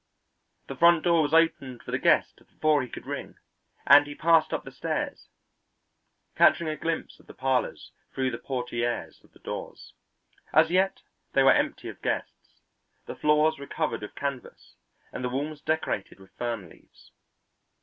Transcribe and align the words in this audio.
The 0.67 0.75
front 0.75 1.03
door 1.03 1.21
was 1.21 1.31
opened 1.31 1.83
for 1.83 1.91
the 1.91 1.99
guest 1.99 2.37
before 2.49 2.81
he 2.81 2.89
could 2.89 3.05
ring, 3.05 3.35
and 3.85 4.07
he 4.07 4.15
passed 4.15 4.51
up 4.51 4.63
the 4.63 4.71
stairs, 4.71 5.27
catching 6.35 6.67
a 6.67 6.75
glimpse 6.75 7.19
of 7.19 7.27
the 7.27 7.35
parlours 7.35 7.91
through 8.11 8.31
the 8.31 8.39
portières 8.39 9.23
of 9.23 9.31
the 9.33 9.37
doors. 9.37 9.93
As 10.53 10.71
yet 10.71 11.03
they 11.33 11.43
were 11.43 11.53
empty 11.53 11.87
of 11.87 12.01
guests, 12.01 12.63
the 13.05 13.15
floors 13.15 13.59
were 13.59 13.67
covered 13.67 14.01
with 14.01 14.15
canvas, 14.15 14.73
and 15.13 15.23
the 15.23 15.29
walls 15.29 15.61
decorated 15.61 16.19
with 16.19 16.31
fern 16.31 16.67
leaves. 16.67 17.11